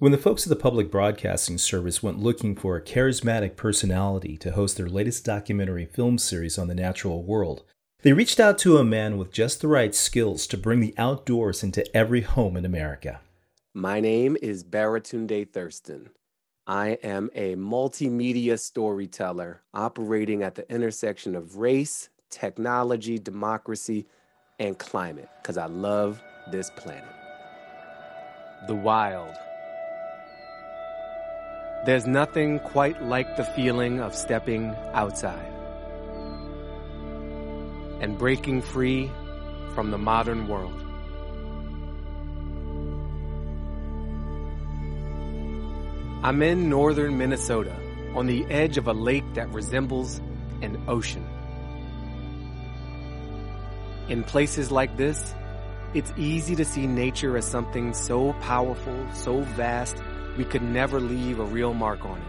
[0.00, 4.52] When the folks at the Public Broadcasting Service went looking for a charismatic personality to
[4.52, 7.64] host their latest documentary film series on the natural world,
[8.00, 11.62] they reached out to a man with just the right skills to bring the outdoors
[11.62, 13.20] into every home in America.
[13.74, 16.08] My name is Baratunde Thurston.
[16.66, 24.06] I am a multimedia storyteller operating at the intersection of race, technology, democracy,
[24.58, 27.04] and climate because I love this planet.
[28.66, 29.36] The wild.
[31.86, 35.50] There's nothing quite like the feeling of stepping outside
[38.02, 39.10] and breaking free
[39.74, 40.78] from the modern world.
[46.22, 47.74] I'm in northern Minnesota
[48.14, 50.20] on the edge of a lake that resembles
[50.60, 51.26] an ocean.
[54.08, 55.34] In places like this,
[55.94, 59.96] it's easy to see nature as something so powerful, so vast,
[60.36, 62.24] we could never leave a real mark on it.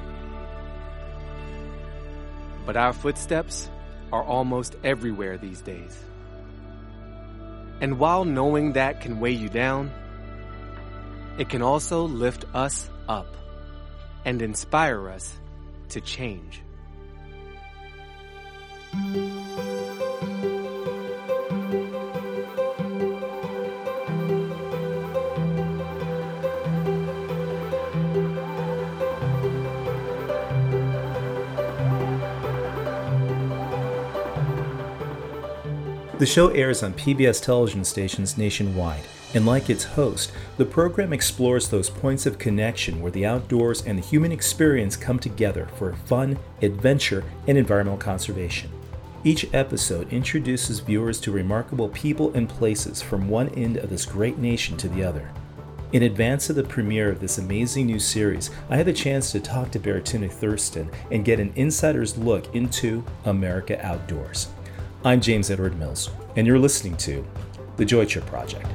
[2.65, 3.69] But our footsteps
[4.11, 5.97] are almost everywhere these days.
[7.79, 9.91] And while knowing that can weigh you down,
[11.37, 13.35] it can also lift us up
[14.25, 15.33] and inspire us
[15.89, 16.61] to change.
[36.21, 39.01] The show airs on PBS television stations nationwide,
[39.33, 43.97] and like its host, the program explores those points of connection where the outdoors and
[43.97, 48.69] the human experience come together for fun, adventure, and environmental conservation.
[49.23, 54.37] Each episode introduces viewers to remarkable people and places from one end of this great
[54.37, 55.27] nation to the other.
[55.91, 59.39] In advance of the premiere of this amazing new series, I had the chance to
[59.39, 64.49] talk to Baratunde Thurston and get an insider's look into America Outdoors.
[65.03, 67.25] I'm James Edward Mills, and you're listening to
[67.77, 68.67] The Joy Trip Project.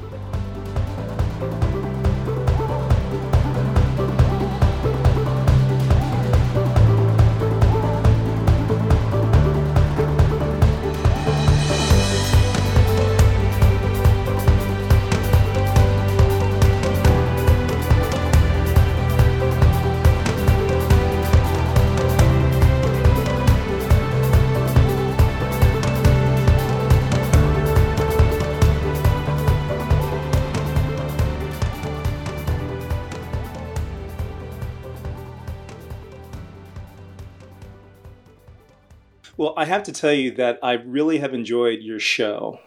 [39.57, 42.59] I have to tell you that I really have enjoyed your show,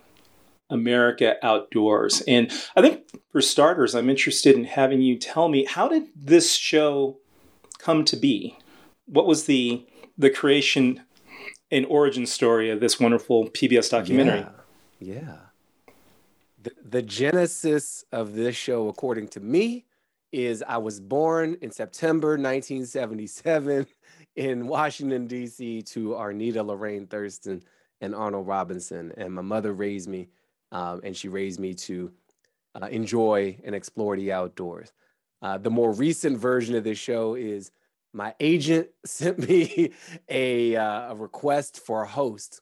[0.68, 2.20] America Outdoors.
[2.26, 6.56] And I think for starters, I'm interested in having you tell me how did this
[6.56, 7.18] show
[7.78, 8.58] come to be?
[9.06, 9.86] What was the
[10.18, 11.02] the creation
[11.70, 14.44] and origin story of this wonderful PBS documentary?
[14.98, 15.14] Yeah.
[15.14, 15.36] yeah.
[16.60, 19.86] The, the genesis of this show, according to me,
[20.32, 23.86] is I was born in September 1977
[24.36, 25.82] in Washington, D.C.
[25.82, 27.62] to Arnita Lorraine Thurston
[28.00, 29.12] and Arnold Robinson.
[29.16, 30.28] And my mother raised me,
[30.72, 32.12] um, and she raised me to
[32.80, 34.92] uh, enjoy and explore the outdoors.
[35.42, 37.70] Uh, the more recent version of this show is
[38.12, 39.92] my agent sent me
[40.28, 42.60] a, uh, a request for a host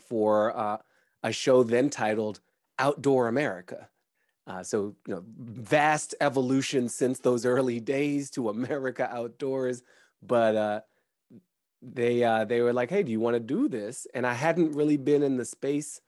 [0.00, 0.78] for uh,
[1.22, 2.40] a show then titled
[2.78, 3.88] Outdoor America.
[4.46, 9.82] Uh, so, you know, vast evolution since those early days to America Outdoors
[10.26, 10.80] but uh,
[11.82, 14.72] they uh, they were like, "Hey, do you want to do this?" And I hadn't
[14.72, 16.00] really been in the space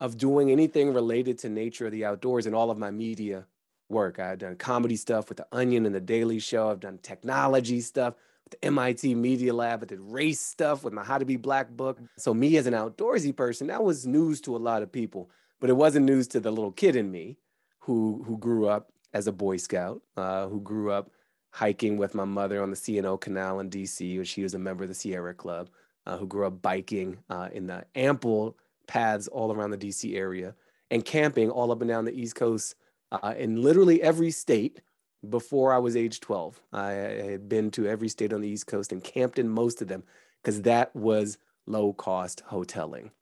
[0.00, 3.46] of doing anything related to nature or the outdoors in all of my media
[3.88, 4.18] work.
[4.18, 6.70] I had done comedy stuff with the Onion and the Daily Show.
[6.70, 8.14] I've done technology stuff
[8.44, 9.82] with the MIT Media Lab.
[9.82, 11.98] I did race stuff with my How to Be Black book.
[12.16, 15.30] So me as an outdoorsy person, that was news to a lot of people,
[15.60, 17.38] but it wasn't news to the little kid in me
[17.80, 21.10] who who grew up as a Boy Scout, uh, who grew up
[21.58, 24.24] hiking with my mother on the C&O Canal in DC.
[24.24, 25.68] She was a member of the Sierra Club,
[26.06, 28.56] uh, who grew up biking uh, in the ample
[28.86, 30.54] paths all around the DC area
[30.92, 32.76] and camping all up and down the East Coast
[33.10, 34.82] uh, in literally every state
[35.30, 36.60] before I was age 12.
[36.72, 39.82] I, I had been to every state on the East Coast and camped in most
[39.82, 40.04] of them
[40.40, 43.10] because that was low cost hoteling.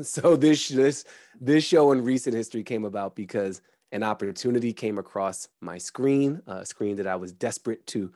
[0.00, 1.04] So this this
[1.38, 3.60] this show in recent history came about because
[3.92, 8.12] an opportunity came across my screen, a screen that I was desperate to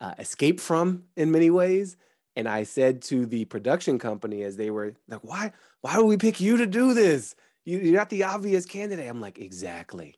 [0.00, 1.96] uh, escape from in many ways.
[2.34, 6.18] And I said to the production company as they were like, why, why would we
[6.18, 7.34] pick you to do this?
[7.64, 9.08] You, you're not the obvious candidate.
[9.08, 10.16] I'm like, exactly.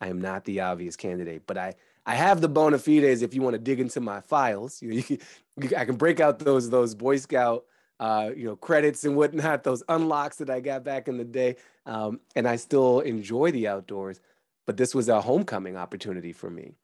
[0.00, 1.74] I am not the obvious candidate, but I,
[2.06, 4.80] I have the bona fides if you want to dig into my files.
[4.80, 5.18] You, you,
[5.60, 7.64] you, I can break out those those Boy Scout
[8.00, 11.56] uh, you know credits and whatnot, those unlocks that I got back in the day,
[11.86, 14.20] um, and I still enjoy the outdoors.
[14.66, 16.74] But this was a homecoming opportunity for me,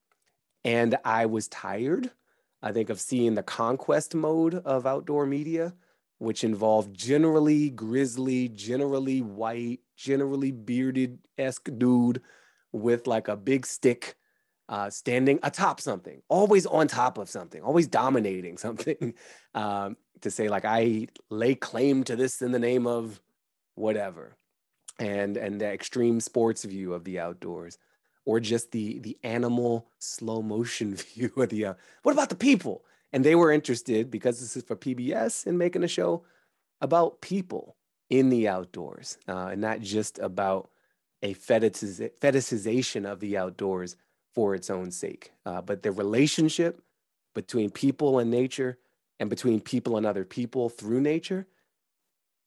[0.64, 2.10] and I was tired.
[2.62, 5.74] I think of seeing the conquest mode of outdoor media,
[6.18, 12.22] which involved generally grizzly, generally white, generally bearded esque dude
[12.72, 14.16] with like a big stick
[14.68, 19.14] uh, standing atop something, always on top of something, always dominating something,
[19.54, 23.20] um, to say like I lay claim to this in the name of
[23.74, 24.36] whatever,
[24.98, 27.78] and and the extreme sports view of the outdoors,
[28.24, 31.66] or just the the animal slow motion view of the.
[31.66, 32.84] Uh, what about the people?
[33.12, 36.24] And they were interested because this is for PBS in making a show
[36.80, 37.76] about people
[38.10, 40.70] in the outdoors, uh, and not just about
[41.22, 43.96] a fetishiz- fetishization of the outdoors
[44.34, 45.32] for its own sake.
[45.46, 46.82] Uh, but the relationship
[47.34, 48.78] between people and nature
[49.20, 51.46] and between people and other people through nature,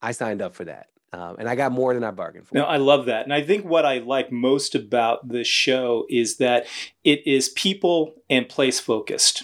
[0.01, 0.87] I signed up for that.
[1.13, 2.55] Um, and I got more than I bargained for.
[2.55, 3.23] No, I love that.
[3.23, 6.67] And I think what I like most about the show is that
[7.03, 9.43] it is people and place focused.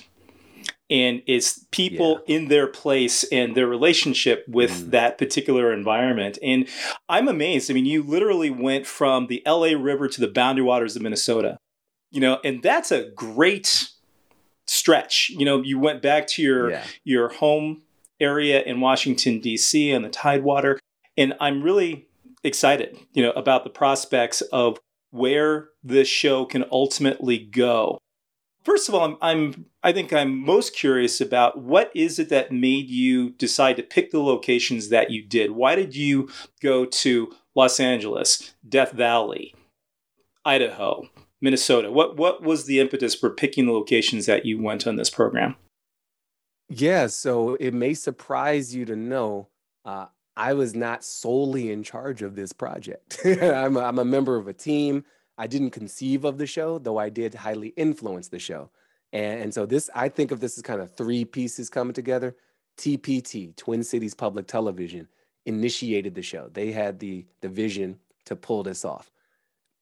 [0.90, 2.36] And it's people yeah.
[2.36, 4.92] in their place and their relationship with mm.
[4.92, 6.38] that particular environment.
[6.44, 6.68] And
[7.08, 7.72] I'm amazed.
[7.72, 11.58] I mean, you literally went from the LA River to the boundary waters of Minnesota
[12.14, 13.90] you know, and that's a great
[14.68, 15.32] stretch.
[15.32, 16.86] You know, you went back to your yeah.
[17.04, 17.82] your home
[18.20, 19.94] area in Washington D.C.
[19.94, 20.80] on the Tidewater,
[21.18, 22.08] and I'm really
[22.44, 24.80] excited, you know, about the prospects of
[25.10, 27.98] where this show can ultimately go.
[28.64, 32.52] First of all, I'm, I'm I think I'm most curious about what is it that
[32.52, 35.52] made you decide to pick the locations that you did.
[35.52, 36.30] Why did you
[36.62, 39.56] go to Los Angeles, Death Valley,
[40.46, 41.10] Idaho,
[41.44, 41.92] Minnesota.
[41.92, 45.56] What what was the impetus for picking the locations that you went on this program?
[46.70, 49.50] Yeah, so it may surprise you to know
[49.84, 50.06] uh,
[50.38, 53.20] I was not solely in charge of this project.
[53.26, 55.04] I'm, a, I'm a member of a team.
[55.38, 58.70] I didn't conceive of the show, though I did highly influence the show.
[59.12, 62.36] And, and so this, I think of this as kind of three pieces coming together.
[62.78, 65.10] TPT, Twin Cities Public Television,
[65.46, 66.50] initiated the show.
[66.54, 69.12] They had the the vision to pull this off.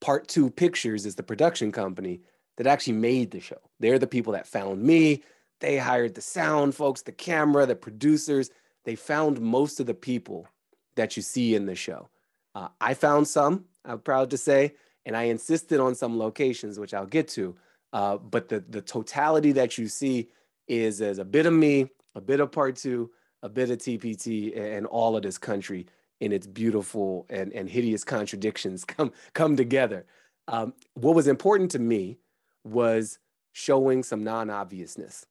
[0.02, 2.22] Part Two Pictures is the production company
[2.58, 3.62] that actually made the show.
[3.80, 5.24] They're the people that found me.
[5.62, 8.50] They hired the sound folks, the camera, the producers.
[8.84, 10.48] They found most of the people
[10.96, 12.10] that you see in the show.
[12.56, 14.74] Uh, I found some, I'm proud to say,
[15.06, 17.56] and I insisted on some locations, which I'll get to.
[17.94, 20.30] Uh, but the, the totality that you see
[20.68, 23.12] is as a bit of me, a bit of part two,
[23.44, 25.88] a bit of TPT, and all of this country
[26.22, 30.06] in its beautiful and, and hideous contradictions come come together.
[30.48, 32.20] Um, what was important to me
[32.64, 33.20] was
[33.52, 35.26] showing some non-obviousness.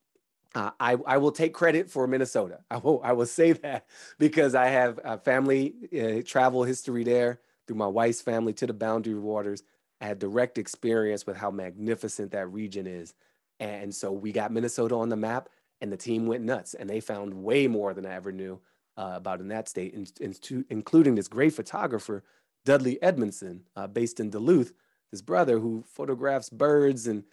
[0.55, 2.59] Uh, I, I will take credit for Minnesota.
[2.71, 3.87] I will I will say that
[4.19, 8.75] because I have a family uh, travel history there through my wife's family to the
[8.75, 9.63] Boundary Waters.
[10.03, 13.15] I had direct experience with how magnificent that region is,
[13.61, 15.51] and so we got Minnesota on the map,
[15.83, 18.61] and the team went nuts, and they found way more than I ever knew
[19.01, 22.23] uh, about in that state, in, in, to, including this great photographer,
[22.67, 24.75] Dudley Edmondson, uh, based in Duluth,
[25.11, 27.07] his brother who photographs birds.
[27.07, 27.25] And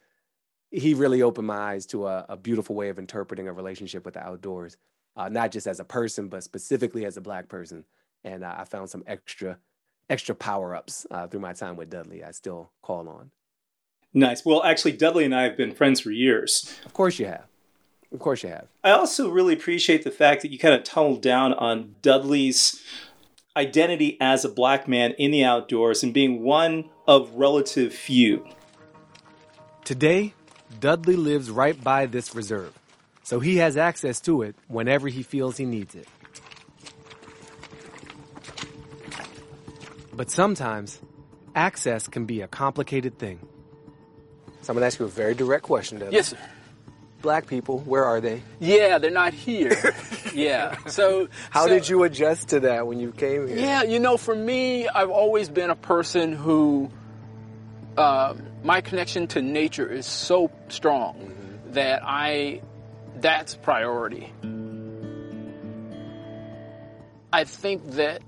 [0.72, 4.14] he really opened my eyes to a, a beautiful way of interpreting a relationship with
[4.14, 4.78] the outdoors,
[5.18, 7.83] uh, not just as a person, but specifically as a Black person.
[8.24, 9.57] And I found some extra,
[10.09, 12.24] extra power ups uh, through my time with Dudley.
[12.24, 13.31] I still call on.
[14.14, 14.45] Nice.
[14.45, 16.80] Well, actually, Dudley and I have been friends for years.
[16.86, 17.45] Of course, you have.
[18.14, 18.68] Of course you have.
[18.83, 22.81] I also really appreciate the fact that you kind of tunneled down on Dudley's
[23.56, 28.47] identity as a black man in the outdoors and being one of relative few.
[29.83, 30.33] Today,
[30.80, 32.78] Dudley lives right by this reserve,
[33.23, 36.07] so he has access to it whenever he feels he needs it.
[40.14, 40.99] But sometimes,
[41.56, 43.40] access can be a complicated thing.
[44.61, 46.16] So I'm going to ask you a very direct question, Dudley.
[46.16, 46.37] Yes, sir
[47.21, 48.42] black people, where are they?
[48.59, 49.95] Yeah, they're not here.
[50.33, 50.78] yeah.
[50.88, 53.57] So how so, did you adjust to that when you came here?
[53.57, 56.90] Yeah, you know, for me, I've always been a person who
[57.97, 61.74] um, my connection to nature is so strong mm-hmm.
[61.74, 62.62] that I
[63.16, 64.31] that's priority.
[67.33, 68.21] I think that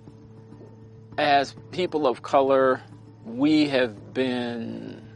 [1.18, 2.82] as people of color,
[3.26, 5.08] we have been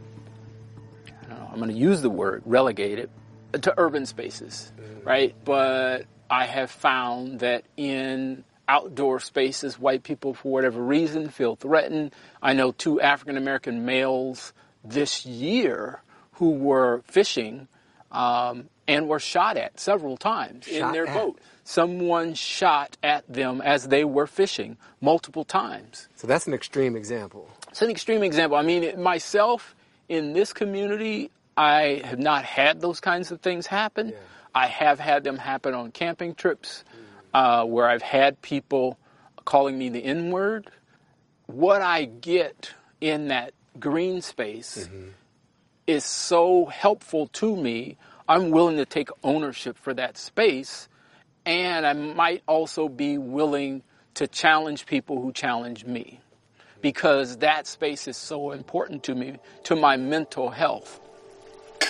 [1.06, 3.10] I don't know, I'm going to use the word relegated
[3.58, 5.08] to urban spaces, mm-hmm.
[5.08, 5.34] right?
[5.44, 12.12] But I have found that in outdoor spaces, white people, for whatever reason, feel threatened.
[12.42, 14.52] I know two African American males
[14.84, 17.68] this year who were fishing
[18.10, 21.14] um, and were shot at several times shot in their at.
[21.14, 21.40] boat.
[21.64, 26.08] Someone shot at them as they were fishing multiple times.
[26.16, 27.48] So that's an extreme example.
[27.70, 28.56] It's an extreme example.
[28.56, 29.74] I mean, myself
[30.08, 34.08] in this community, I have not had those kinds of things happen.
[34.08, 34.16] Yeah.
[34.54, 36.84] I have had them happen on camping trips
[37.32, 38.98] uh, where I've had people
[39.44, 40.70] calling me the N word.
[41.46, 45.08] What I get in that green space mm-hmm.
[45.86, 47.96] is so helpful to me.
[48.28, 50.88] I'm willing to take ownership for that space,
[51.44, 53.82] and I might also be willing
[54.14, 56.20] to challenge people who challenge me
[56.80, 61.00] because that space is so important to me, to my mental health.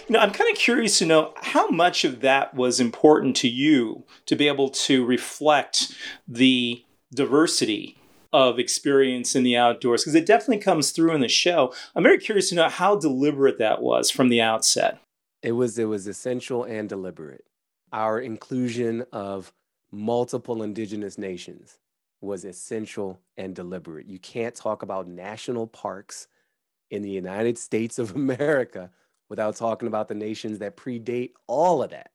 [0.09, 4.05] Now, I'm kind of curious to know how much of that was important to you
[4.26, 5.95] to be able to reflect
[6.29, 7.97] the diversity
[8.33, 11.73] of experience in the outdoors because it definitely comes through in the show.
[11.95, 14.99] I'm very curious to know how deliberate that was from the outset.
[15.41, 17.45] It was it was essential and deliberate.
[17.93, 19.53] Our inclusion of
[19.93, 21.79] multiple indigenous nations
[22.21, 24.07] was essential and deliberate.
[24.07, 26.26] You can't talk about national parks
[26.91, 28.91] in the United States of America
[29.35, 32.12] without talking about the nations that predate all of that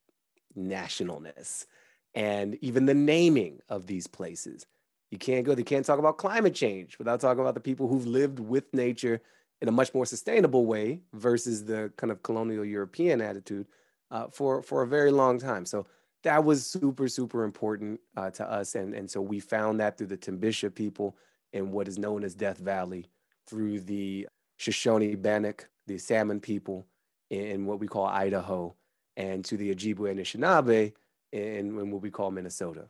[0.56, 1.66] nationalness
[2.14, 4.64] and even the naming of these places.
[5.10, 8.06] You can't go, they can't talk about climate change without talking about the people who've
[8.06, 9.20] lived with nature
[9.60, 13.66] in a much more sustainable way versus the kind of colonial European attitude
[14.10, 15.66] uh, for, for a very long time.
[15.66, 15.86] So
[16.22, 18.76] that was super, super important uh, to us.
[18.76, 21.18] And, and so we found that through the Timbisha people
[21.52, 23.10] in what is known as Death Valley,
[23.46, 26.86] through the Shoshone Bannock, the Salmon people,
[27.30, 28.74] in what we call Idaho
[29.16, 30.92] and to the Ojibwe Anishinaabe
[31.32, 32.86] in, in what we call Minnesota.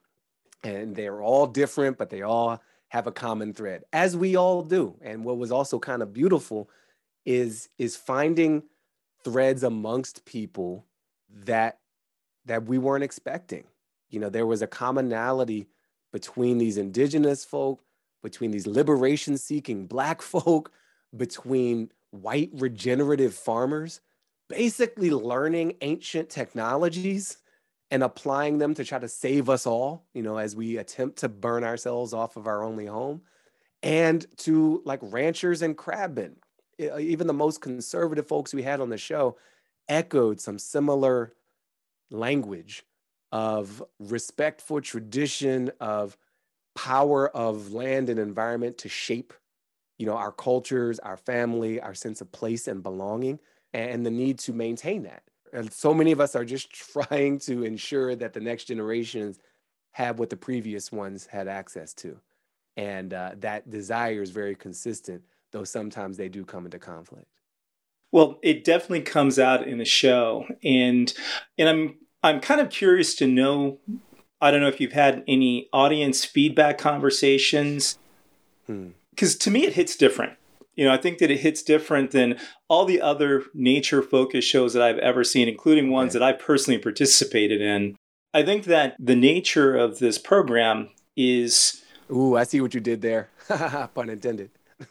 [0.65, 4.97] And they're all different, but they all have a common thread, as we all do.
[5.01, 6.69] And what was also kind of beautiful
[7.25, 8.65] is, is finding
[9.23, 10.87] threads amongst people
[11.45, 11.79] that
[12.47, 13.65] that we weren't expecting.
[14.09, 15.69] You know, there was a commonality
[16.11, 17.83] between these indigenous folk,
[18.23, 20.73] between these liberation seeking black folk,
[21.17, 24.01] between white regenerative farmers
[24.51, 27.39] basically learning ancient technologies
[27.91, 31.29] and applying them to try to save us all, you know, as we attempt to
[31.29, 33.23] burn ourselves off of our only home,
[33.83, 36.35] and to like ranchers and crabmen.
[36.83, 39.37] Uh, even the most conservative folks we had on the show
[39.89, 41.33] echoed some similar
[42.11, 42.85] language
[43.33, 46.17] of respect for tradition, of
[46.75, 49.33] power of land and environment to shape,
[49.99, 53.39] you know, our cultures, our family, our sense of place and belonging
[53.73, 55.23] and the need to maintain that.
[55.53, 59.39] And so many of us are just trying to ensure that the next generations
[59.93, 62.19] have what the previous ones had access to.
[62.77, 67.27] And uh, that desire is very consistent, though sometimes they do come into conflict.
[68.13, 71.13] Well, it definitely comes out in the show, and
[71.59, 73.79] and I'm I'm kind of curious to know.
[74.41, 77.99] I don't know if you've had any audience feedback conversations,
[78.67, 79.39] because hmm.
[79.39, 80.40] to me it hits different
[80.75, 84.73] you know, I think that it hits different than all the other nature focused shows
[84.73, 87.97] that I've ever seen, including ones that I personally participated in.
[88.33, 91.83] I think that the nature of this program is.
[92.11, 93.29] Ooh, I see what you did there.
[93.95, 94.51] Pun intended.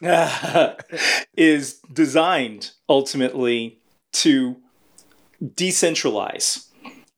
[1.36, 3.80] is designed ultimately
[4.12, 4.56] to
[5.42, 6.68] decentralize,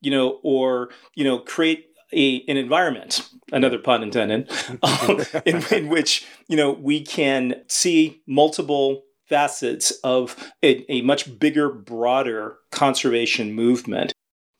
[0.01, 4.51] you know, or, you know, create a, an environment, another pun intended,
[4.81, 11.39] um, in, in, which you know we can see multiple facets of a, a much
[11.39, 14.13] bigger, broader conservation movement.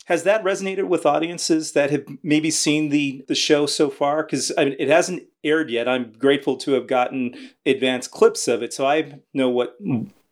[0.05, 4.23] Has that resonated with audiences that have maybe seen the the show so far?
[4.23, 5.87] Because I mean, it hasn't aired yet.
[5.87, 9.77] I'm grateful to have gotten advanced clips of it, so I know what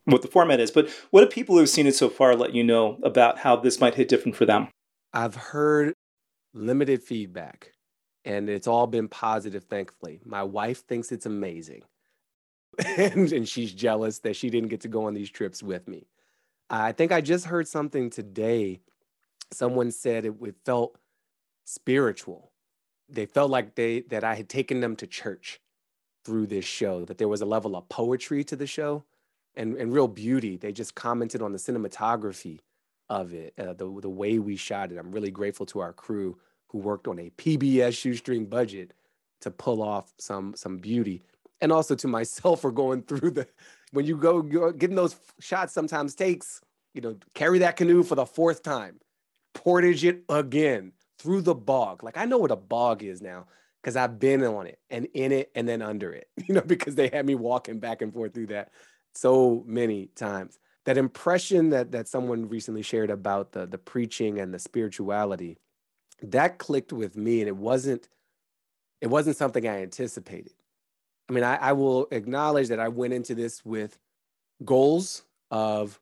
[0.05, 0.71] what the format is.
[0.71, 3.79] But what do people who've seen it so far let you know about how this
[3.79, 4.67] might hit different for them?
[5.13, 5.93] I've heard
[6.53, 7.73] limited feedback,
[8.25, 10.19] and it's all been positive, thankfully.
[10.25, 11.83] My wife thinks it's amazing,
[12.85, 16.07] and, and she's jealous that she didn't get to go on these trips with me.
[16.69, 18.79] I think I just heard something today.
[19.51, 20.97] Someone said it, it felt
[21.65, 22.51] spiritual.
[23.09, 25.59] They felt like they that I had taken them to church
[26.23, 29.03] through this show, that there was a level of poetry to the show
[29.55, 30.55] and, and real beauty.
[30.55, 32.59] They just commented on the cinematography
[33.11, 34.97] of it, uh, the the way we shot it.
[34.97, 36.37] I'm really grateful to our crew
[36.67, 38.93] who worked on a PBS shoestring budget
[39.41, 41.21] to pull off some some beauty,
[41.59, 43.47] and also to myself for going through the
[43.91, 44.41] when you go,
[44.71, 46.61] getting those shots sometimes takes
[46.93, 49.01] you know carry that canoe for the fourth time,
[49.53, 52.03] portage it again through the bog.
[52.03, 53.47] Like I know what a bog is now
[53.83, 56.95] because I've been on it and in it and then under it, you know, because
[56.95, 58.71] they had me walking back and forth through that
[59.13, 60.57] so many times.
[60.85, 65.57] That impression that that someone recently shared about the the preaching and the spirituality,
[66.21, 68.09] that clicked with me, and it wasn't
[69.01, 70.53] it wasn't something I anticipated.
[71.29, 73.97] I mean, I, I will acknowledge that I went into this with
[74.65, 75.99] goals of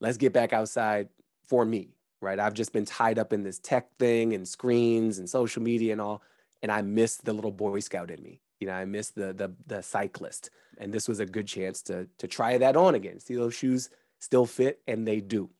[0.00, 1.08] let's get back outside
[1.46, 2.38] for me, right?
[2.38, 6.00] I've just been tied up in this tech thing and screens and social media and
[6.00, 6.22] all,
[6.62, 8.40] and I missed the little Boy Scout in me.
[8.60, 12.08] You know, I missed the the the cyclist, and this was a good chance to
[12.18, 13.20] to try that on again.
[13.20, 15.50] See those shoes still fit, and they do.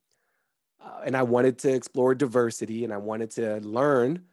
[0.83, 4.25] Uh, and I wanted to explore diversity, and I wanted to learn,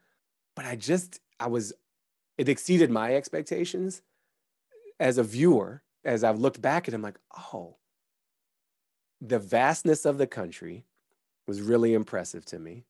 [0.56, 1.74] but I just I was
[2.38, 4.02] it exceeded my expectations
[5.00, 5.82] as a viewer.
[6.04, 7.20] As I've looked back at I'm like,
[7.52, 7.78] oh,
[9.20, 10.86] the vastness of the country
[11.48, 12.86] was really impressive to me.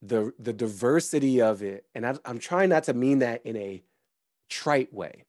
[0.00, 3.82] The the diversity of it, and I, I'm trying not to mean that in a
[4.48, 5.24] trite way.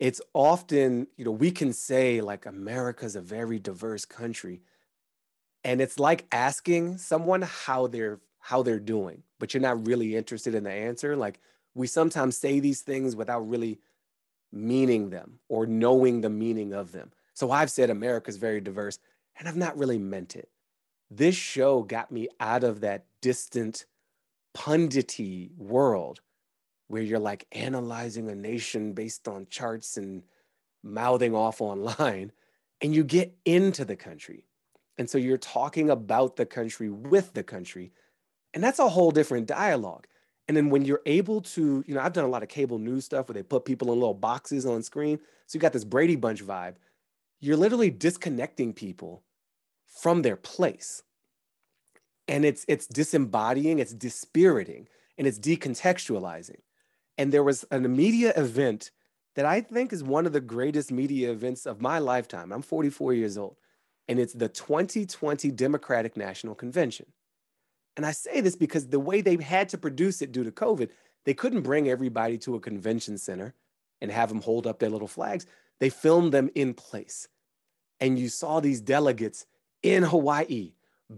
[0.00, 4.62] It's often, you know, we can say like America's a very diverse country,
[5.62, 10.54] and it's like asking someone how they're how they're doing, but you're not really interested
[10.54, 11.14] in the answer.
[11.14, 11.38] Like
[11.74, 13.78] we sometimes say these things without really
[14.50, 17.12] meaning them or knowing the meaning of them.
[17.34, 18.98] So I've said America's very diverse,
[19.38, 20.48] and I've not really meant it.
[21.10, 23.84] This show got me out of that distant
[24.54, 26.20] pundity world
[26.90, 30.22] where you're like analyzing a nation based on charts and
[30.82, 32.32] mouthing off online,
[32.80, 34.46] and you get into the country.
[34.98, 37.92] And so you're talking about the country with the country.
[38.52, 40.06] And that's a whole different dialogue.
[40.48, 43.04] And then when you're able to, you know, I've done a lot of cable news
[43.04, 45.20] stuff where they put people in little boxes on screen.
[45.46, 46.74] So you got this Brady Bunch vibe
[47.40, 49.22] you're literally disconnecting people
[49.86, 51.02] from their place.
[52.28, 54.86] And it's it's disembodying, it's dispiriting,
[55.18, 56.60] and it's decontextualizing.
[57.20, 58.90] And there was an media event
[59.34, 62.50] that I think is one of the greatest media events of my lifetime.
[62.50, 63.56] I'm 44 years old,
[64.08, 67.04] and it's the 2020 Democratic National Convention.
[67.94, 70.88] And I say this because the way they had to produce it due to COVID,
[71.26, 73.52] they couldn't bring everybody to a convention center
[74.00, 75.44] and have them hold up their little flags.
[75.78, 77.28] They filmed them in place.
[78.00, 79.44] And you saw these delegates
[79.82, 80.72] in Hawaii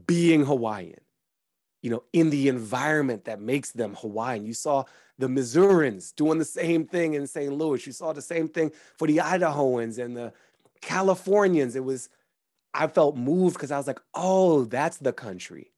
[0.09, 1.03] being Hawaiian,
[1.83, 4.47] you know, in the environment that makes them Hawaiian.
[4.47, 4.85] You saw
[5.19, 7.53] the Missourians doing the same thing in St.
[7.53, 7.85] Louis.
[7.87, 10.33] You saw the same thing for the Idahoans and the
[10.81, 11.77] Californians.
[11.77, 12.09] It was,
[12.73, 15.73] I felt moved because I was like, oh, that's the country.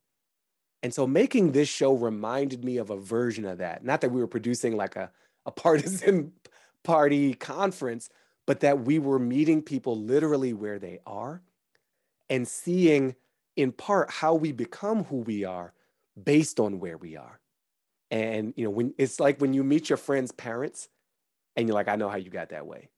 [0.83, 3.85] And so making this show reminded me of a version of that.
[3.85, 5.11] Not that we were producing like a,
[5.47, 6.33] a partisan
[6.83, 8.11] party conference,
[8.47, 11.40] but that we were meeting people literally where they are
[12.29, 13.17] and seeing
[13.57, 15.74] in part how we become who we are
[16.22, 17.40] based on where we are.
[18.11, 20.88] And you know, when it's like when you meet your friend's parents
[21.57, 22.90] and you're like, I know how you got that way.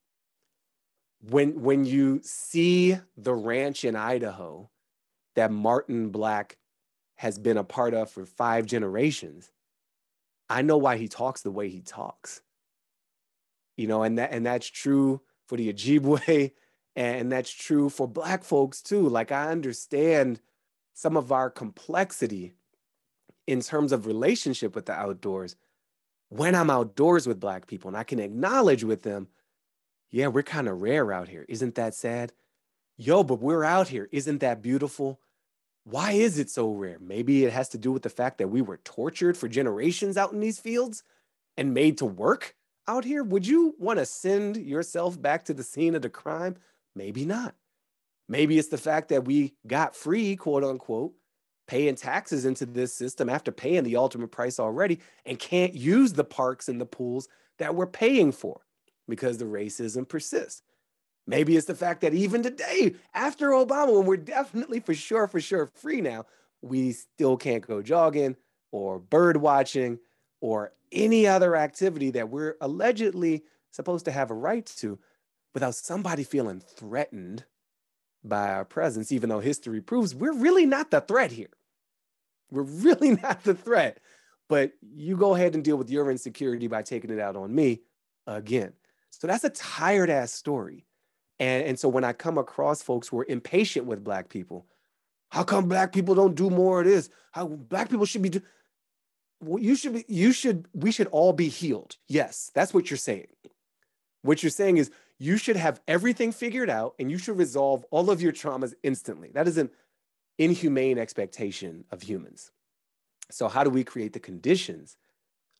[1.28, 4.70] When when you see the ranch in Idaho
[5.34, 6.58] that Martin Black
[7.16, 9.50] has been a part of for five generations,
[10.50, 12.42] I know why he talks the way he talks.
[13.76, 16.52] You know, and that and that's true for the Ojibwe,
[16.96, 19.08] and that's true for Black folks too.
[19.08, 20.40] Like I understand
[20.92, 22.54] some of our complexity
[23.46, 25.56] in terms of relationship with the outdoors
[26.28, 29.28] when I'm outdoors with Black people and I can acknowledge with them,
[30.10, 31.44] yeah, we're kind of rare out here.
[31.48, 32.32] Isn't that sad?
[32.96, 34.08] Yo, but we're out here.
[34.12, 35.20] Isn't that beautiful?
[35.84, 36.98] Why is it so rare?
[37.00, 40.32] Maybe it has to do with the fact that we were tortured for generations out
[40.32, 41.02] in these fields
[41.56, 42.54] and made to work
[42.88, 46.56] out here, would you want to send yourself back to the scene of the crime?
[46.94, 47.54] Maybe not.
[48.28, 51.12] Maybe it's the fact that we got free, quote unquote,
[51.66, 56.24] paying taxes into this system after paying the ultimate price already and can't use the
[56.24, 58.60] parks and the pools that we're paying for
[59.08, 60.62] because the racism persists.
[61.26, 65.40] Maybe it's the fact that even today, after Obama, when we're definitely for sure, for
[65.40, 66.24] sure free now,
[66.62, 68.36] we still can't go jogging
[68.70, 69.98] or bird watching
[70.40, 74.98] or any other activity that we're allegedly supposed to have a right to
[75.52, 77.44] without somebody feeling threatened
[78.22, 81.55] by our presence, even though history proves we're really not the threat here.
[82.50, 84.00] We're really not the threat.
[84.48, 87.82] But you go ahead and deal with your insecurity by taking it out on me
[88.26, 88.72] again.
[89.10, 90.86] So that's a tired ass story.
[91.38, 94.66] And, and so when I come across folks who are impatient with Black people,
[95.30, 97.10] how come Black people don't do more of this?
[97.32, 98.42] How Black people should be do-
[99.40, 101.96] well, you should be, you should, we should all be healed.
[102.08, 103.26] Yes, that's what you're saying.
[104.22, 108.10] What you're saying is you should have everything figured out and you should resolve all
[108.10, 109.30] of your traumas instantly.
[109.34, 109.70] That is an
[110.38, 112.50] inhumane expectation of humans.
[113.30, 114.96] So, how do we create the conditions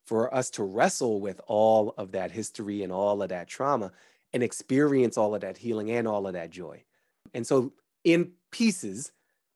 [0.05, 3.93] for us to wrestle with all of that history and all of that trauma
[4.33, 6.85] and experience all of that healing and all of that joy?
[7.35, 7.73] And so,
[8.05, 9.13] in pieces.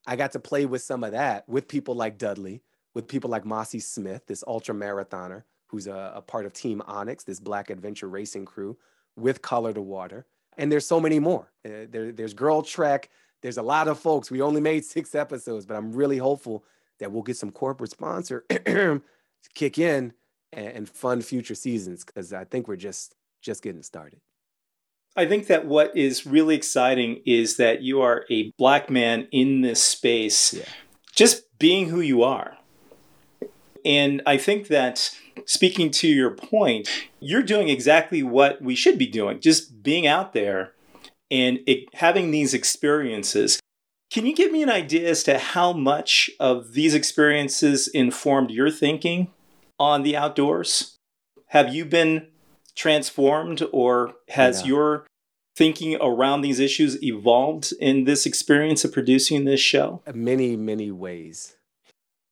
[0.06, 2.62] I got to play with some of that with people like Dudley,
[2.94, 7.22] with people like Mosi Smith, this ultra marathoner who's a, a part of Team Onyx,
[7.22, 8.76] this Black adventure racing crew,
[9.16, 10.26] with Color the Water.
[10.58, 11.52] And there's so many more.
[11.64, 13.08] Uh, there, there's Girl Trek.
[13.42, 14.30] There's a lot of folks.
[14.30, 16.64] We only made six episodes, but I'm really hopeful
[16.98, 19.00] that we'll get some corporate sponsor to
[19.54, 20.12] kick in
[20.52, 24.20] and, and fund future seasons because I think we're just just getting started.
[25.16, 29.60] I think that what is really exciting is that you are a black man in
[29.60, 30.64] this space, yeah.
[31.14, 32.56] just being who you are.
[33.84, 35.10] And I think that
[35.46, 40.32] speaking to your point, you're doing exactly what we should be doing, just being out
[40.32, 40.74] there
[41.30, 43.60] and it, having these experiences.
[44.10, 48.70] Can you give me an idea as to how much of these experiences informed your
[48.70, 49.30] thinking
[49.78, 50.96] on the outdoors?
[51.46, 52.26] Have you been
[52.74, 55.06] transformed or has your
[55.56, 60.02] thinking around these issues evolved in this experience of producing this show?
[60.12, 61.56] Many, many ways.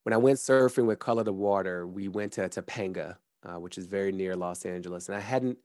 [0.03, 3.87] When I went surfing with Color the Water, we went to Topanga, uh, which is
[3.87, 5.59] very near Los Angeles, and I hadn't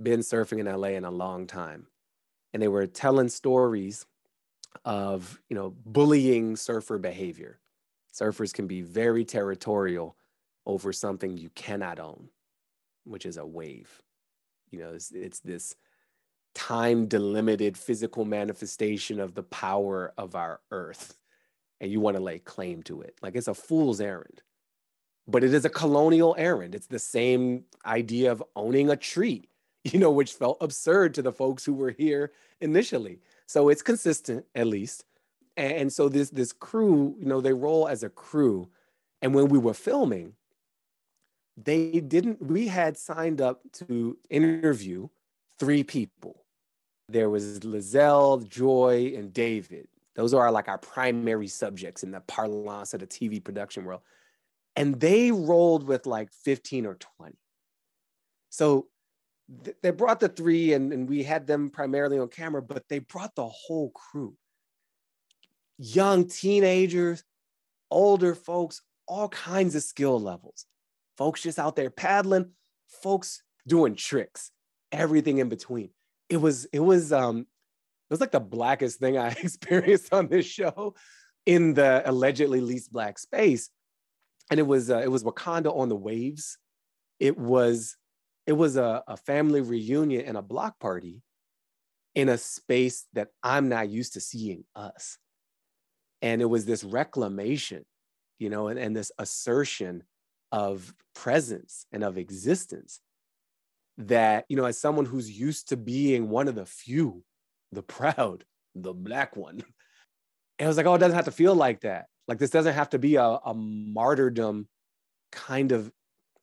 [0.00, 1.88] been surfing in LA in a long time.
[2.52, 4.06] And they were telling stories
[4.84, 7.58] of, you know, bullying surfer behavior.
[8.12, 10.16] Surfers can be very territorial
[10.66, 12.28] over something you cannot own,
[13.04, 14.02] which is a wave.
[14.70, 15.76] You know, it's, it's this
[16.54, 21.18] time delimited physical manifestation of the power of our earth.
[21.80, 23.16] And you want to lay claim to it.
[23.22, 24.42] Like it's a fool's errand,
[25.26, 26.74] but it is a colonial errand.
[26.74, 29.48] It's the same idea of owning a tree,
[29.84, 33.20] you know, which felt absurd to the folks who were here initially.
[33.46, 35.04] So it's consistent, at least.
[35.56, 38.68] And so this this crew, you know, they roll as a crew.
[39.20, 40.34] And when we were filming,
[41.56, 45.08] they didn't, we had signed up to interview
[45.58, 46.44] three people.
[47.08, 49.88] There was Lizelle, Joy, and David.
[50.14, 54.00] Those are like our primary subjects in the parlance of the TV production world.
[54.76, 57.36] And they rolled with like 15 or 20.
[58.48, 58.86] So
[59.64, 63.00] th- they brought the three and, and we had them primarily on camera, but they
[63.00, 64.36] brought the whole crew
[65.78, 67.24] young teenagers,
[67.90, 70.66] older folks, all kinds of skill levels
[71.16, 72.50] folks just out there paddling,
[73.02, 74.50] folks doing tricks,
[74.90, 75.90] everything in between.
[76.28, 77.46] It was, it was, um, it
[78.10, 80.94] was like the blackest thing I experienced on this show
[81.46, 83.70] in the allegedly least black space.
[84.50, 86.58] And it was, uh, it was Wakanda on the waves.
[87.20, 87.96] It was,
[88.46, 91.22] it was a, a family reunion and a block party
[92.14, 95.18] in a space that I'm not used to seeing us.
[96.20, 97.84] And it was this reclamation,
[98.38, 100.04] you know, and, and this assertion
[100.52, 103.00] of presence and of existence
[103.98, 107.22] that you know as someone who's used to being one of the few
[107.72, 109.62] the proud the black one
[110.58, 112.90] and was like oh it doesn't have to feel like that like this doesn't have
[112.90, 114.66] to be a, a martyrdom
[115.30, 115.90] kind of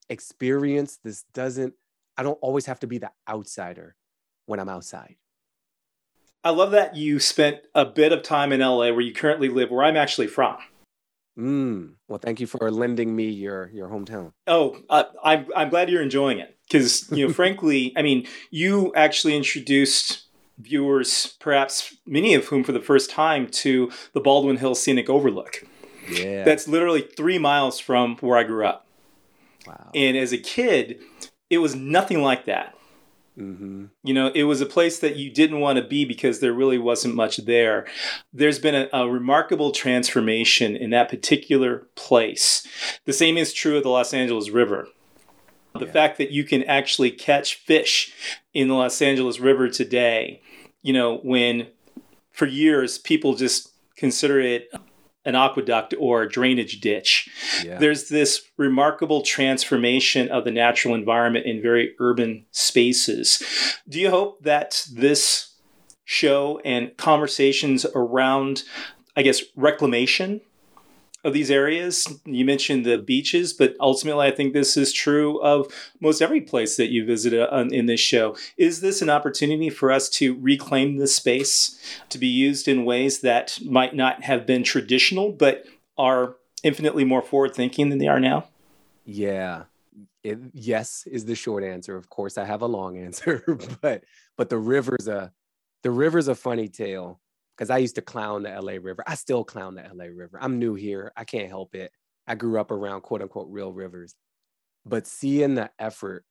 [0.10, 1.74] experience this doesn't
[2.20, 3.96] i don't always have to be the outsider
[4.46, 5.16] when i'm outside
[6.44, 9.72] i love that you spent a bit of time in la where you currently live
[9.72, 10.58] where i'm actually from
[11.40, 11.94] Mm.
[12.10, 14.34] Well, thank you for lending me your your hometown.
[14.46, 18.94] Oh, uh, I'm I'm glad you're enjoying it because you know, frankly, I mean, you
[18.94, 20.26] actually introduced
[20.58, 25.64] viewers, perhaps many of whom for the first time, to the Baldwin Hills Scenic Overlook.
[26.12, 28.86] Yeah, that's literally three miles from where I grew up.
[29.66, 29.92] Wow.
[29.96, 31.00] And as a kid,
[31.50, 32.76] it was nothing like that.
[33.38, 33.86] Mm-hmm.
[34.04, 36.78] You know, it was a place that you didn't want to be because there really
[36.78, 37.88] wasn't much there.
[38.34, 42.68] There's been a, a, remarkable transformation in that particular place.
[43.06, 44.90] The same is true of the Los Angeles River.
[45.74, 45.92] The yeah.
[45.92, 48.14] fact that you can actually catch fish
[48.54, 50.42] in the Los Angeles River today,
[50.82, 51.68] you know, when
[52.32, 54.70] for years people just consider it
[55.30, 57.30] an aqueduct or a drainage ditch.
[57.64, 57.78] Yeah.
[57.78, 63.42] There's this remarkable transformation of the natural environment in very urban spaces.
[63.88, 65.56] Do you hope that this
[66.04, 68.64] show and conversations around,
[69.16, 70.42] I guess, reclamation
[71.24, 72.08] of these areas.
[72.26, 76.78] You mentioned the beaches, but ultimately, I think this is true of most every place
[76.78, 78.36] that you visited uh, in this show.
[78.58, 81.80] Is this an opportunity for us to reclaim this space
[82.10, 85.66] to be used in ways that might not have been traditional, but
[85.98, 88.48] are infinitely more forward thinking than they are now?
[89.06, 89.64] Yeah.
[90.24, 91.96] It, yes is the short answer.
[91.96, 93.44] Of course, I have a long answer,
[93.82, 94.04] but
[94.38, 95.32] but the river's a
[95.82, 97.20] the river's a funny tale
[97.60, 99.04] because I used to clown the LA River.
[99.06, 100.40] I still clown the LA River.
[100.42, 101.12] I'm new here.
[101.18, 101.92] I can't help it.
[102.26, 104.16] I grew up around quote unquote real rivers.
[104.86, 106.24] But seeing the effort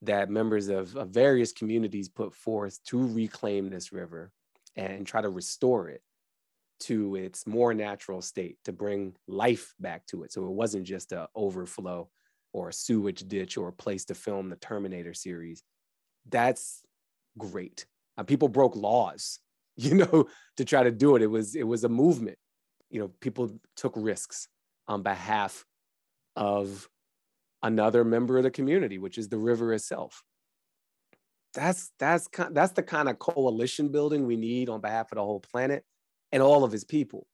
[0.00, 4.32] that members of, of various communities put forth to reclaim this river
[4.74, 6.00] and try to restore it
[6.80, 10.32] to its more natural state to bring life back to it.
[10.32, 12.08] So it wasn't just a overflow
[12.54, 15.62] or a sewage ditch or a place to film the Terminator series.
[16.30, 16.82] That's
[17.36, 17.84] great.
[18.16, 19.38] Uh, people broke laws,
[19.76, 21.22] you know, to try to do it.
[21.22, 22.38] It was it was a movement.
[22.90, 24.48] You know, people took risks
[24.86, 25.64] on behalf
[26.36, 26.88] of
[27.62, 30.22] another member of the community, which is the river itself.
[31.54, 35.40] That's that's that's the kind of coalition building we need on behalf of the whole
[35.40, 35.84] planet
[36.32, 37.26] and all of his people.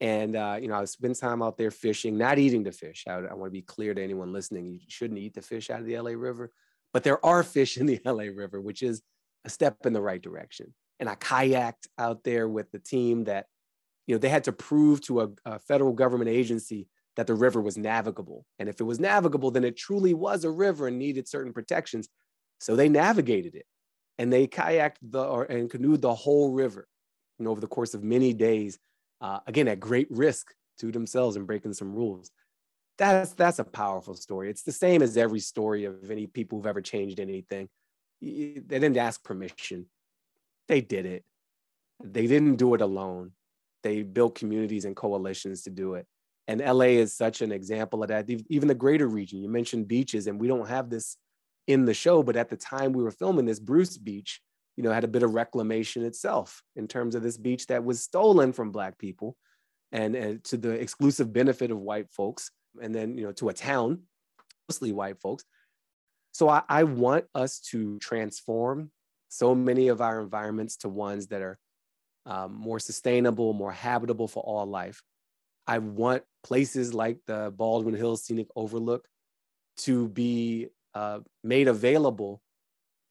[0.00, 3.04] And uh, you know, I spend time out there fishing, not eating the fish.
[3.08, 5.80] I, I want to be clear to anyone listening: you shouldn't eat the fish out
[5.80, 6.50] of the LA River,
[6.92, 9.02] but there are fish in the LA River, which is
[9.44, 10.74] a step in the right direction.
[11.02, 13.46] And I kayaked out there with the team that,
[14.06, 16.86] you know, they had to prove to a, a federal government agency
[17.16, 18.46] that the river was navigable.
[18.60, 22.08] And if it was navigable, then it truly was a river and needed certain protections.
[22.60, 23.66] So they navigated it
[24.16, 26.86] and they kayaked the or, and canoed the whole river
[27.40, 28.78] you know, over the course of many days,
[29.20, 32.30] uh, again, at great risk to themselves and breaking some rules.
[32.96, 34.50] That's, that's a powerful story.
[34.50, 37.68] It's the same as every story of any people who've ever changed anything.
[38.20, 39.86] They didn't ask permission.
[40.68, 41.24] They did it.
[42.02, 43.32] They didn't do it alone.
[43.82, 46.06] They built communities and coalitions to do it.
[46.48, 48.28] And LA is such an example of that.
[48.48, 51.16] Even the greater region, you mentioned beaches, and we don't have this
[51.66, 54.40] in the show, but at the time we were filming this, Bruce Beach
[54.76, 58.02] you know, had a bit of reclamation itself in terms of this beach that was
[58.02, 59.36] stolen from Black people
[59.90, 63.52] and, and to the exclusive benefit of white folks, and then, you know, to a
[63.52, 64.02] town,
[64.68, 65.44] mostly white folks.
[66.32, 68.90] So I, I want us to transform
[69.32, 71.58] so many of our environments to ones that are
[72.26, 75.02] um, more sustainable, more habitable for all life.
[75.66, 79.08] I want places like the Baldwin Hills Scenic Overlook
[79.78, 82.42] to be uh, made available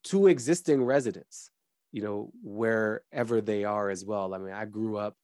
[0.06, 1.50] to existing residents,
[1.92, 4.36] you know, wherever they are as well.
[4.36, 5.16] I mean, I grew up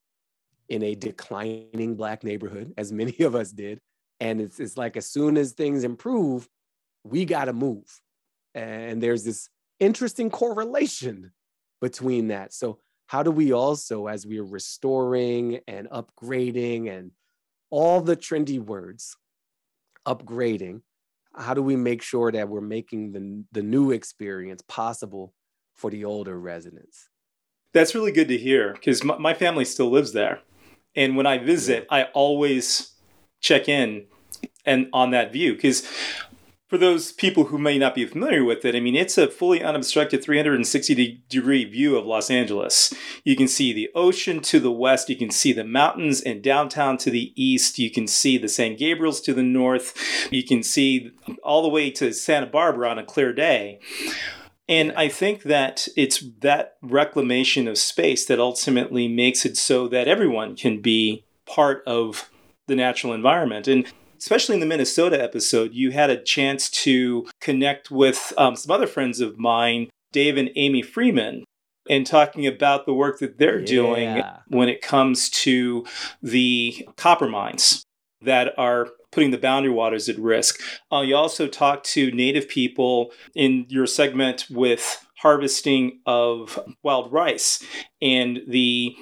[0.67, 3.79] in a declining Black neighborhood, as many of us did.
[4.19, 6.49] And it's, it's like as soon as things improve,
[7.03, 7.85] we got to move.
[8.55, 9.47] And there's this
[9.79, 11.31] interesting correlation
[11.81, 12.53] between that.
[12.53, 17.11] So, how do we also, as we're restoring and upgrading and
[17.69, 19.15] all the trendy words,
[20.05, 20.81] upgrading,
[21.35, 25.33] how do we make sure that we're making the, the new experience possible
[25.75, 27.07] for the older residents?
[27.73, 30.41] That's really good to hear because my, my, family still lives there.
[30.95, 31.85] And when I visit.
[31.89, 32.93] I always
[33.39, 34.07] check in
[34.65, 35.87] and on that view because
[36.67, 39.63] for those people who may not be familiar with it, I mean, it's a fully
[39.63, 42.93] unobstructed 360 degree view of Los Angeles.
[43.23, 46.97] You can see the ocean to the west, you can see the mountains and downtown
[46.97, 49.93] to the east, you can see the San Gabriel's to the north,
[50.29, 53.79] you can see all the way to Santa Barbara on a clear day.
[54.69, 60.09] And I think that it's that reclamation of space that ultimately makes it so that
[60.09, 62.29] everyone can be part of
[62.67, 63.69] the natural environment.
[63.69, 68.71] And especially in the Minnesota episode, you had a chance to connect with um, some
[68.71, 71.43] other friends of mine, Dave and Amy Freeman,
[71.89, 73.65] and talking about the work that they're yeah.
[73.65, 75.85] doing when it comes to
[76.21, 77.83] the copper mines
[78.21, 80.59] that are putting the boundary waters at risk.
[80.91, 87.63] Uh, you also talked to Native people in your segment with harvesting of wild rice
[88.01, 88.95] and the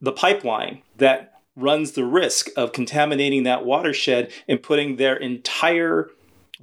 [0.00, 6.10] the pipeline that runs the risk of contaminating that watershed and putting their entire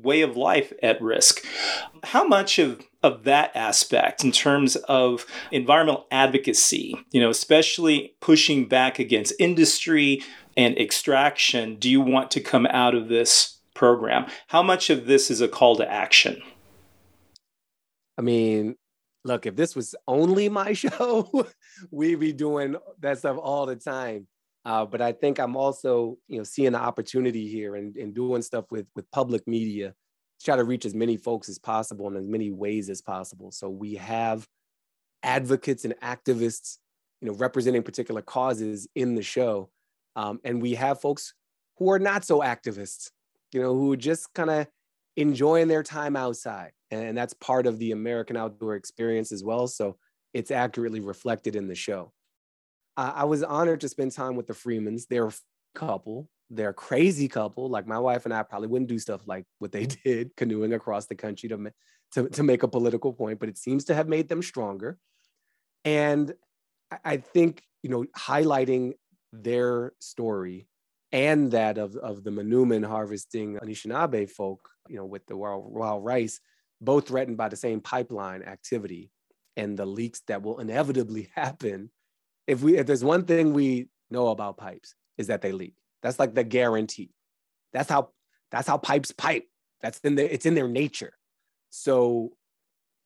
[0.01, 1.45] way of life at risk.
[2.03, 8.67] How much of of that aspect in terms of environmental advocacy, you know, especially pushing
[8.67, 10.23] back against industry
[10.58, 14.25] and extraction, do you want to come out of this program?
[14.47, 16.41] How much of this is a call to action?
[18.17, 18.75] I mean,
[19.23, 21.47] look, if this was only my show,
[21.91, 24.27] we'd be doing that stuff all the time.
[24.65, 28.41] Uh, but I think I'm also, you know, seeing the opportunity here and, and doing
[28.41, 29.93] stuff with with public media
[30.39, 33.51] to try to reach as many folks as possible in as many ways as possible.
[33.51, 34.47] So we have
[35.21, 36.80] advocates and activists,
[37.21, 39.69] you know, representing particular causes in the show,
[40.15, 41.36] um, and we have folks
[41.78, 43.12] who are not so activists,
[43.54, 44.67] you know, who are just kind of
[45.15, 49.67] enjoying their time outside, and that's part of the American outdoor experience as well.
[49.67, 49.97] So
[50.34, 52.12] it's accurately reflected in the show.
[52.97, 55.05] I was honored to spend time with the Freemans.
[55.05, 55.34] They're a
[55.73, 56.29] couple.
[56.49, 57.69] They're a crazy couple.
[57.69, 61.05] Like my wife and I probably wouldn't do stuff like what they did, canoeing across
[61.08, 61.71] the country to,
[62.13, 64.97] to, to make a political point, but it seems to have made them stronger.
[65.84, 66.34] And
[67.03, 68.93] I think, you know, highlighting
[69.34, 70.67] their story
[71.12, 76.03] and that of, of the Manoomin harvesting Anishinaabe folk, you know, with the wild, wild
[76.03, 76.39] rice,
[76.81, 79.12] both threatened by the same pipeline activity
[79.58, 81.89] and the leaks that will inevitably happen
[82.47, 85.75] if we if there's one thing we know about pipes is that they leak.
[86.01, 87.12] That's like the guarantee.
[87.73, 88.10] That's how
[88.51, 89.47] that's how pipes pipe.
[89.81, 91.13] That's in the it's in their nature.
[91.69, 92.34] So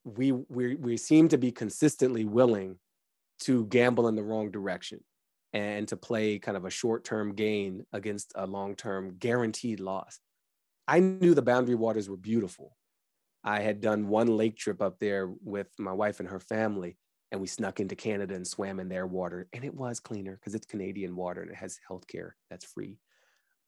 [0.04, 2.78] we we we seem to be consistently willing
[3.42, 5.00] to gamble in the wrong direction
[5.54, 10.20] and to play kind of a short-term gain against a long-term guaranteed loss.
[10.88, 12.76] I knew the boundary waters were beautiful.
[13.44, 16.98] I had done one lake trip up there with my wife and her family,
[17.32, 20.56] and we snuck into Canada and swam in their water, and it was cleaner because
[20.56, 22.98] it's Canadian water and it has healthcare that's free.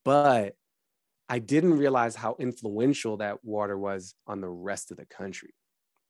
[0.04, 0.56] But
[1.28, 5.54] I didn't realize how influential that water was on the rest of the country,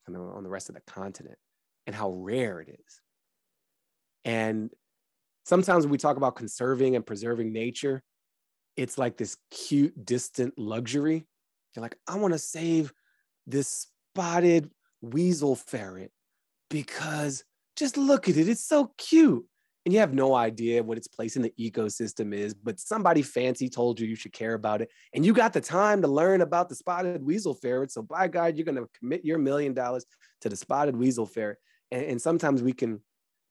[0.08, 1.38] the, on the rest of the continent,
[1.86, 3.00] and how rare it is.
[4.24, 4.70] And
[5.44, 8.02] sometimes when we talk about conserving and preserving nature,
[8.76, 11.26] it's like this cute, distant luxury.
[11.74, 12.92] You're like, I want to save
[13.46, 14.70] this spotted
[15.02, 16.12] weasel ferret
[16.72, 17.44] because
[17.76, 18.48] just look at it.
[18.48, 19.44] It's so cute.
[19.84, 23.68] And you have no idea what its place in the ecosystem is, but somebody fancy
[23.68, 24.90] told you you should care about it.
[25.12, 27.90] And you got the time to learn about the spotted weasel ferret.
[27.90, 30.06] So, by God, you're going to commit your million dollars
[30.42, 31.58] to the spotted weasel ferret.
[31.90, 33.00] And, and sometimes we can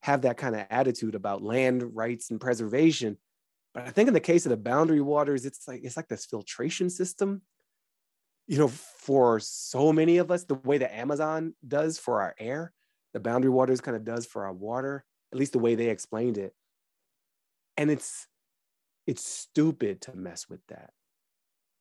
[0.04, 3.18] have that kind of attitude about land rights and preservation.
[3.74, 6.26] But I think in the case of the boundary waters, it's like it's like this
[6.26, 7.42] filtration system.
[8.48, 12.74] You know, for so many of us, the way the Amazon does for our air,
[13.13, 16.38] the boundary waters kind of does for our water, at least the way they explained
[16.38, 16.54] it.
[17.78, 18.28] And it's
[19.08, 20.91] it's stupid to mess with that.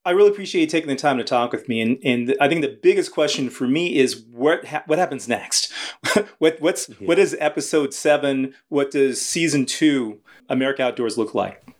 [0.04, 2.62] I really appreciate you taking the time to talk with me, and and I think
[2.62, 5.72] the biggest question for me is what ha- what happens next.
[6.38, 7.06] what what's yeah.
[7.06, 8.54] what is episode seven?
[8.68, 11.76] What does season two America Outdoors look like?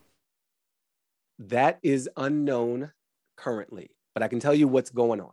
[1.39, 2.93] That is unknown
[3.39, 5.33] currently, but I can tell you what's going on.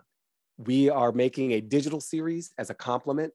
[0.58, 3.34] We are making a digital series as a complement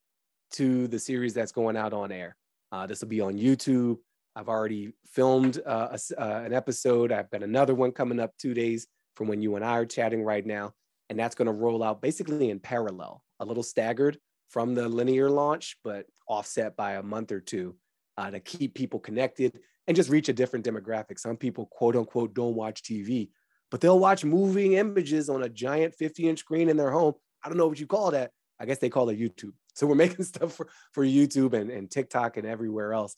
[0.53, 2.37] to the series that's going out on air.
[2.71, 3.99] Uh, this will be on YouTube.
[4.35, 7.12] I've already filmed uh, a, uh, an episode.
[7.12, 10.23] I've got another one coming up two days from when you and I are chatting
[10.23, 10.73] right now.
[11.11, 15.29] And that's going to roll out basically in parallel, a little staggered from the linear
[15.29, 17.75] launch, but offset by a month or two
[18.17, 21.19] uh, to keep people connected and just reach a different demographic.
[21.19, 23.31] Some people, quote unquote, don't watch TV,
[23.71, 27.15] but they'll watch moving images on a giant 50 inch screen in their home.
[27.45, 28.31] I don't know what you call that.
[28.61, 29.53] I guess they call it YouTube.
[29.75, 33.17] So we're making stuff for, for YouTube and, and TikTok and everywhere else.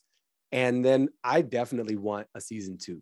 [0.51, 3.01] And then I definitely want a season two.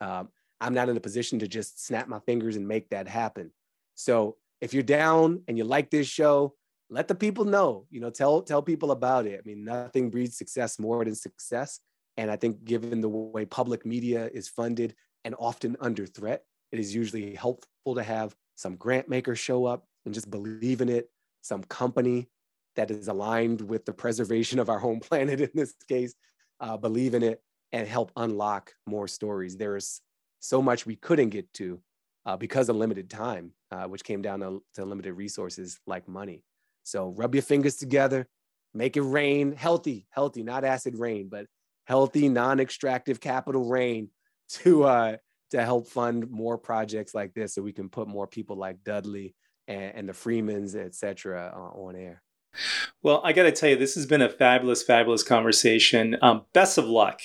[0.00, 0.28] Um,
[0.60, 3.52] I'm not in a position to just snap my fingers and make that happen.
[3.94, 6.54] So if you're down and you like this show,
[6.90, 7.86] let the people know.
[7.90, 9.40] You know, tell tell people about it.
[9.40, 11.80] I mean, nothing breeds success more than success.
[12.16, 16.80] And I think given the way public media is funded and often under threat, it
[16.80, 21.10] is usually helpful to have some grant maker show up and just believe in it,
[21.42, 22.28] some company
[22.78, 26.14] that is aligned with the preservation of our home planet in this case,
[26.60, 29.56] uh, believe in it and help unlock more stories.
[29.56, 30.00] There's
[30.38, 31.80] so much we couldn't get to
[32.24, 36.44] uh, because of limited time, uh, which came down to, to limited resources like money.
[36.84, 38.28] So rub your fingers together,
[38.72, 41.46] make it rain, healthy, healthy, not acid rain, but
[41.84, 44.08] healthy, non-extractive capital rain
[44.50, 45.16] to uh,
[45.50, 49.34] to help fund more projects like this, so we can put more people like Dudley
[49.66, 52.22] and, and the Freemans, et cetera, uh, on air.
[53.02, 56.16] Well, I got to tell you, this has been a fabulous, fabulous conversation.
[56.22, 57.20] Um, best of luck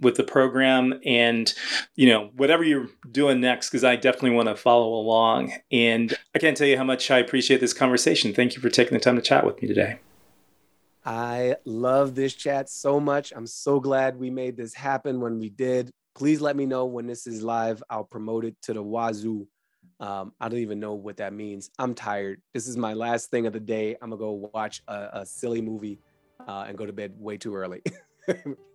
[0.00, 1.54] with the program and
[1.94, 5.52] you know whatever you're doing next because i definitely want to follow along.
[5.70, 8.34] And i can't tell you how much i appreciate this conversation.
[8.34, 9.98] Thank you for taking the time to chat with me today.
[11.04, 13.32] I love this chat so much.
[13.36, 15.90] I'm so glad we made this happen when we did.
[16.14, 17.82] Please let me know when this is live.
[17.90, 19.46] I'll promote it to the wazoo
[20.00, 21.70] um, i don't even know what that means.
[21.78, 22.40] I'm tired.
[22.52, 23.96] This is my last thing of the day.
[24.00, 25.98] I'm gonna go watch a, a silly movie
[26.46, 27.82] uh, and go to bed way too early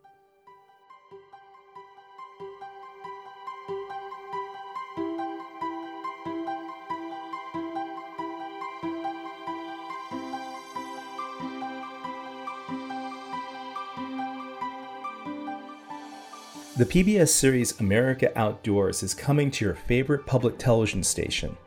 [16.79, 21.57] The PBS series America Outdoors is coming to your favorite public television station.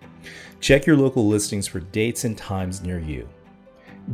[0.58, 3.28] Check your local listings for dates and times near you.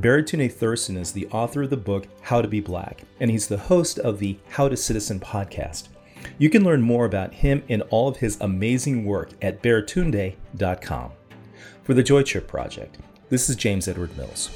[0.00, 3.56] Baratunde Thurston is the author of the book How to Be Black, and he's the
[3.56, 5.86] host of the How to Citizen podcast.
[6.36, 11.12] You can learn more about him and all of his amazing work at baratunde.com.
[11.84, 14.50] For the Joy Trip Project, this is James Edward Mills.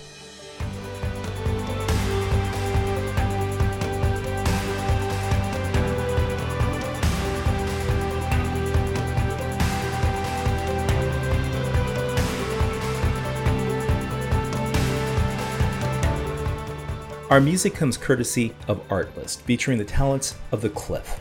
[17.33, 21.19] Our music comes courtesy of Artlist, featuring the talents of The Cliff.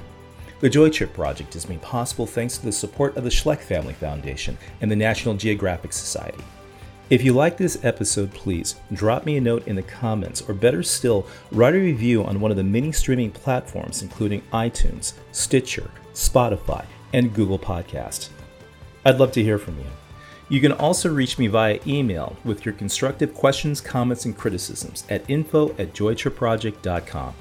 [0.60, 3.94] The Joy Trip Project is made possible thanks to the support of the Schleck Family
[3.94, 6.44] Foundation and the National Geographic Society.
[7.10, 10.84] If you like this episode, please drop me a note in the comments, or better
[10.84, 16.84] still, write a review on one of the many streaming platforms, including iTunes, Stitcher, Spotify,
[17.14, 18.28] and Google Podcasts.
[19.06, 19.86] I'd love to hear from you.
[20.52, 25.24] You can also reach me via email with your constructive questions, comments, and criticisms at
[25.30, 27.34] info at joytripproject.com.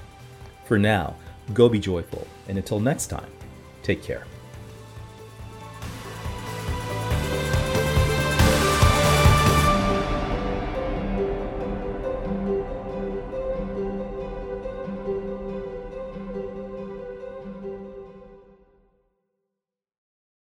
[0.64, 1.16] For now,
[1.52, 3.28] go be joyful, and until next time,
[3.82, 4.29] take care.